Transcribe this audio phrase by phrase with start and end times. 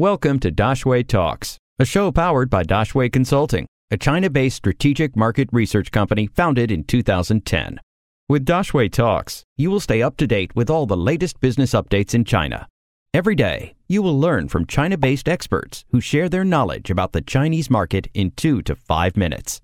[0.00, 5.50] Welcome to Daxue Talks, a show powered by Daxue Consulting, a China based strategic market
[5.52, 7.78] research company founded in 2010.
[8.26, 12.14] With Daxue Talks, you will stay up to date with all the latest business updates
[12.14, 12.66] in China.
[13.12, 17.20] Every day, you will learn from China based experts who share their knowledge about the
[17.20, 19.60] Chinese market in two to five minutes.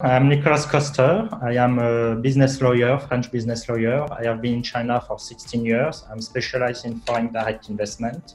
[0.00, 1.28] I'm Nicolas Coster.
[1.42, 4.10] I am a business lawyer, French business lawyer.
[4.10, 6.02] I have been in China for 16 years.
[6.10, 8.32] I'm specialized in foreign direct investment.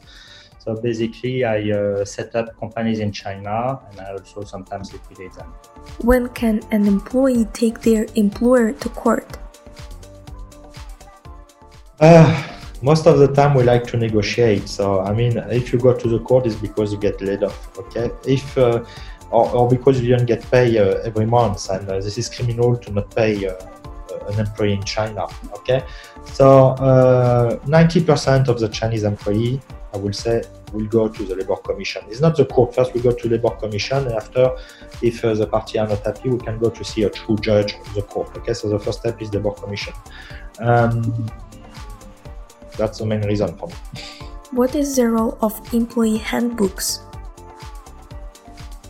[0.59, 5.54] So basically, I uh, set up companies in China and I also sometimes liquidate them.
[6.02, 9.38] When can an employee take their employer to court?
[12.02, 12.44] Uh,
[12.82, 14.68] most of the time we like to negotiate.
[14.68, 17.77] So I mean, if you go to the court, it's because you get laid off.
[17.77, 18.84] Okay, if uh,
[19.32, 22.76] or, or, because you don't get paid uh, every month, and uh, this is criminal
[22.77, 23.55] to not pay uh,
[24.27, 25.27] an employee in China.
[25.54, 25.84] Okay,
[26.26, 26.76] so
[27.66, 29.62] 90% of the Chinese employee
[29.93, 32.04] I will say, we'll go to the Labor Commission.
[32.09, 32.76] It's not the court.
[32.76, 34.55] First, we go to Labor Commission, and after,
[35.01, 37.73] if uh, the party are not happy, we can go to see a true judge
[37.73, 38.35] of the court.
[38.37, 39.93] Okay, so the first step is Labor Commission.
[40.59, 41.29] Um,
[42.77, 43.76] that's the main reason for me.
[44.51, 47.01] What is the role of employee handbooks?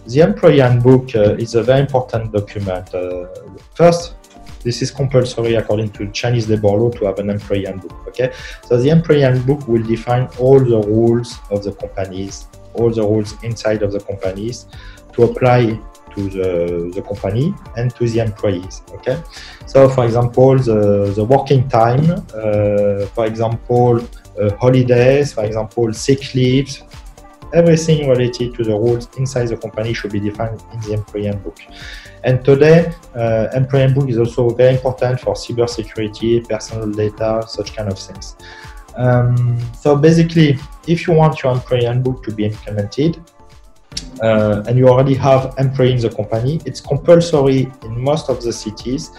[0.07, 2.93] The employee handbook uh, is a very important document.
[2.93, 3.27] Uh,
[3.75, 4.15] first,
[4.63, 8.07] this is compulsory according to Chinese labor law to have an employee handbook.
[8.07, 8.33] Okay,
[8.65, 13.41] so the employee handbook will define all the rules of the companies, all the rules
[13.43, 14.67] inside of the companies
[15.13, 15.79] to apply
[16.15, 18.81] to the, the company and to the employees.
[18.91, 19.21] Okay,
[19.65, 24.01] so for example, the, the working time, uh, for example,
[24.39, 26.83] uh, holidays, for example, sick leaves,
[27.53, 31.59] everything related to the rules inside the company should be defined in the employee handbook.
[32.23, 37.89] And today, uh, employee handbook is also very important for cybersecurity, personal data, such kind
[37.89, 38.35] of things.
[38.95, 43.21] Um, so basically, if you want your employee handbook to be implemented,
[44.21, 48.51] uh, and you already have employee in the company, it's compulsory in most of the
[48.51, 49.11] cities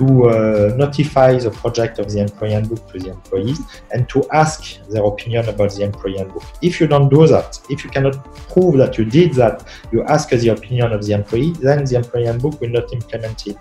[0.00, 3.60] to uh, notify the project of the employee handbook to the employees
[3.92, 6.42] and to ask their opinion about the employee handbook.
[6.62, 8.16] If you don't do that, if you cannot
[8.48, 12.24] prove that you did that, you ask the opinion of the employee, then the employee
[12.24, 13.58] handbook will not implement it.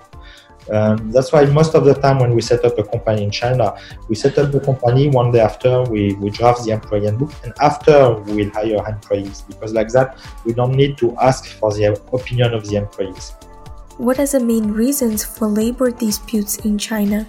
[0.71, 3.75] Um, that's why most of the time when we set up a company in China,
[4.07, 7.53] we set up the company one day after we, we draft the employee handbook and
[7.59, 12.53] after we hire employees because like that we don't need to ask for the opinion
[12.53, 13.33] of the employees.
[13.99, 17.27] What are the main reasons for labor disputes in China?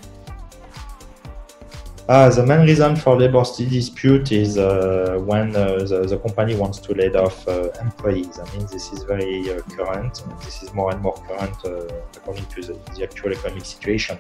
[2.09, 6.79] Uh, the main reason for labor dispute is uh, when uh, the, the, company wants
[6.79, 8.39] to lay off uh, employees.
[8.39, 10.23] I mean, this is very uh, current.
[10.45, 14.17] This is more and more current uh, according to the, the, actual economic situation.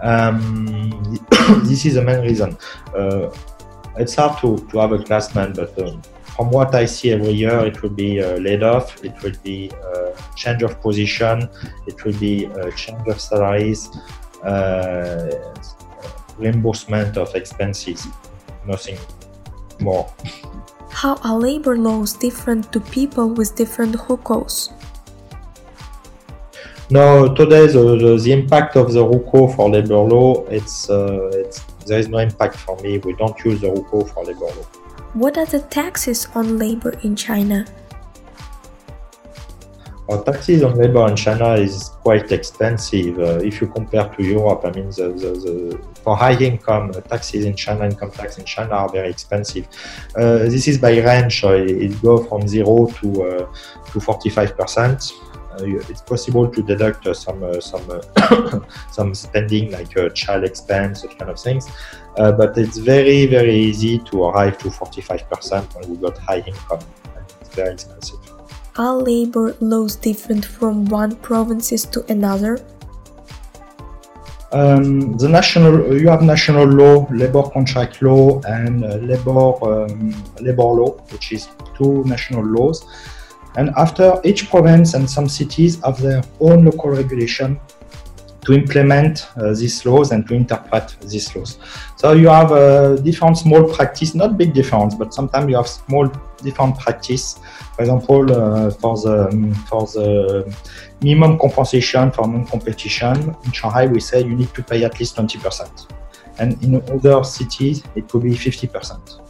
[0.00, 1.18] Um,
[1.64, 2.56] this is the main reason.
[3.96, 6.00] it's hard to, to have a class man, but um,
[6.36, 9.72] from what I see every year, it will be laid off, it will be
[10.42, 11.48] change of position,
[11.86, 13.80] it will be uh, change of salaries,
[14.42, 15.54] uh,
[16.38, 18.06] reimbursement of expenses,
[18.66, 18.98] nothing
[19.80, 20.04] more.
[20.90, 24.44] How are labor laws different to people with different hukou?
[26.90, 31.60] No, today the, the, the, impact of the hukou for labor law, it's, uh, it's,
[31.86, 32.98] there is no impact for me.
[32.98, 34.66] We don't use the hukou for labor law.
[35.14, 37.64] What are the taxes on labor in China?
[40.12, 43.18] Well, taxes on labor in China is quite expensive.
[43.18, 47.00] Uh, if you compare to Europe, I mean, the, the, the, for high income, uh,
[47.00, 49.66] taxes in China, income tax in China are very expensive.
[50.14, 53.54] Uh, this is by range, so it, goes from zero to uh,
[53.90, 55.12] to 45 percent.
[55.52, 58.02] Uh, it's possible to deduct uh, some uh, some
[58.92, 61.70] some spending like child expense, such kind of things.
[62.16, 66.80] but it's very very easy to arrive to 45% when we got high income,
[67.40, 68.31] it's very expensive.
[68.78, 72.58] Are labor laws different from one provinces to another?
[74.50, 80.62] Um, the national you have national law, labor contract law, and uh, labor um, labor
[80.62, 82.86] law, which is two national laws.
[83.56, 87.60] And after each province and some cities have their own local regulation
[88.44, 91.58] to implement uh, these laws and to interpret these laws.
[91.96, 96.10] So you have a different small practice, not big difference, but sometimes you have small
[96.42, 97.38] different practice.
[97.76, 100.54] For example, uh, for the um, for the
[101.00, 105.92] minimum compensation for non-competition in Shanghai, we say you need to pay at least 20%,
[106.38, 109.20] and in other cities it could be 50%.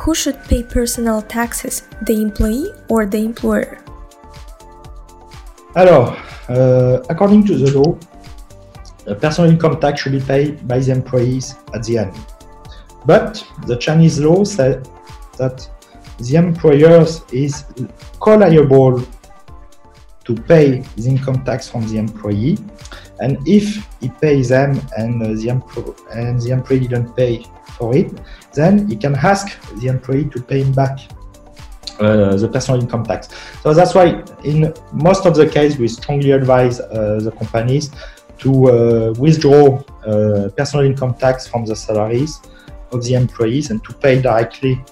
[0.00, 3.78] Who should pay personal taxes, the employee or the employer?
[5.74, 6.16] Alors,
[6.48, 7.98] uh, according to the law,
[9.14, 12.14] personal income tax should be paid by the employees at the end.
[13.06, 14.88] But the Chinese law said
[15.38, 15.68] that
[16.18, 17.64] the employer is
[18.20, 19.02] co-liable
[20.24, 22.58] to pay the income tax from the employee.
[23.20, 27.44] And if he pays them and the, empl- and the employee didn't pay
[27.76, 28.12] for it,
[28.52, 30.98] then he can ask the employee to pay him back
[32.00, 33.28] uh, the personal income tax.
[33.62, 37.90] So that's why in most of the case, we strongly advise uh, the companies
[38.38, 42.40] to uh, withdraw uh, personal income tax from the salaries
[42.92, 44.82] of the employees and to pay directly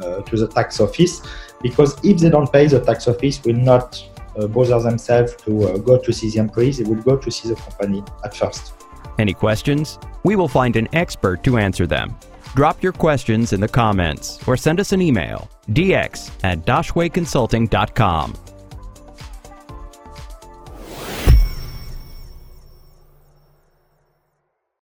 [0.00, 1.22] uh, to the tax office
[1.62, 4.02] because if they don't pay, the tax office will not
[4.48, 8.02] bother themselves to go to see the employees, they will go to see the company
[8.24, 8.74] at first.
[9.18, 9.98] Any questions?
[10.24, 12.16] We will find an expert to answer them.
[12.54, 18.34] Drop your questions in the comments or send us an email dx at daxueconsulting.com.